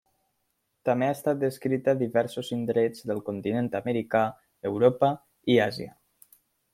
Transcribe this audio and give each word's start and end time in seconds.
També 0.89 1.07
ha 1.09 1.15
estat 1.15 1.41
descrita 1.41 1.93
a 1.93 1.99
diversos 1.99 2.49
indrets 2.57 3.05
del 3.11 3.21
continent 3.29 3.69
americà, 3.83 4.23
Europa 4.71 5.11
i 5.57 5.63
Àsia. 5.71 5.97